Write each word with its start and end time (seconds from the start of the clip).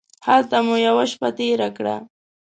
هلته 0.27 0.57
مو 0.65 0.75
یوه 0.87 1.05
شپه 1.11 1.29
تېره 1.37 1.69
کړه. 1.77 1.95